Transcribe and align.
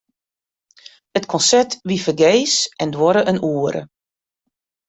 It 1.19 1.27
konsert 1.33 1.71
wie 1.87 2.01
fergees 2.05 2.55
en 2.81 2.89
duorre 2.95 3.21
in 3.31 3.43
oere. 3.53 3.81